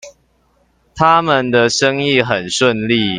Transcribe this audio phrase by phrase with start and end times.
[0.95, 3.09] 他們的生意很順利